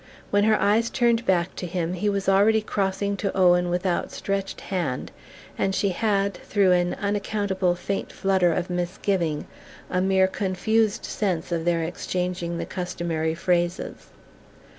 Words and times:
When 0.31 0.45
her 0.45 0.59
eyes 0.59 0.89
turned 0.89 1.27
back 1.27 1.55
to 1.57 1.67
him 1.67 1.93
he 1.93 2.09
was 2.09 2.27
already 2.27 2.61
crossing 2.63 3.15
to 3.17 3.31
Owen 3.37 3.69
with 3.69 3.85
outstretched 3.85 4.59
hand, 4.61 5.11
and 5.59 5.75
she 5.75 5.89
had, 5.89 6.33
through 6.33 6.71
an 6.71 6.95
unaccountable 6.95 7.75
faint 7.75 8.11
flutter 8.11 8.51
of 8.51 8.67
misgiving, 8.71 9.45
a 9.91 10.01
mere 10.01 10.25
confused 10.27 11.05
sense 11.05 11.51
of 11.51 11.65
their 11.65 11.83
exchanging 11.83 12.57
the 12.57 12.65
customary 12.65 13.35
phrases. 13.35 14.07